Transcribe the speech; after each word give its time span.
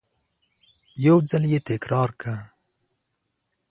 یو 1.05 1.17
ځل 1.29 1.43
یې 1.53 1.59
تکرار 1.69 2.09
کړه! 2.19 2.35